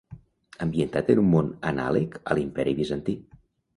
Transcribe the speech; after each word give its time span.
Ambientat 0.65 1.11
en 1.15 1.21
un 1.23 1.29
món 1.33 1.51
anàleg 1.73 2.17
a 2.31 2.39
l'Imperi 2.39 2.75
Bizantí. 2.81 3.17